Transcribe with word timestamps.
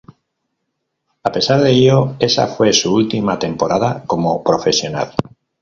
A 1.27 1.31
pesar 1.31 1.61
de 1.61 1.69
ello, 1.73 2.15
esa 2.17 2.47
fue 2.47 2.73
su 2.73 2.91
última 2.91 3.37
temporada 3.37 4.03
como 4.07 4.43
profesional. 4.43 5.13